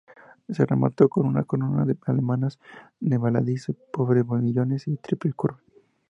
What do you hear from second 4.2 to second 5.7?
modillones de triple curva.